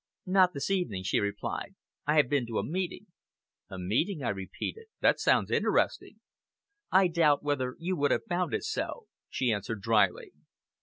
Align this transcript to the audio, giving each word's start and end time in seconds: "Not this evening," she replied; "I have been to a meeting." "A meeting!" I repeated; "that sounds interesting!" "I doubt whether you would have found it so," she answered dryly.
"Not 0.25 0.55
this 0.55 0.71
evening," 0.71 1.03
she 1.03 1.19
replied; 1.19 1.75
"I 2.07 2.15
have 2.15 2.27
been 2.27 2.47
to 2.47 2.57
a 2.57 2.63
meeting." 2.63 3.05
"A 3.69 3.77
meeting!" 3.77 4.23
I 4.23 4.29
repeated; 4.29 4.87
"that 4.99 5.19
sounds 5.19 5.51
interesting!" 5.51 6.21
"I 6.91 7.07
doubt 7.07 7.43
whether 7.43 7.75
you 7.77 7.95
would 7.97 8.09
have 8.09 8.25
found 8.27 8.55
it 8.55 8.63
so," 8.63 9.05
she 9.29 9.51
answered 9.51 9.81
dryly. 9.83 10.31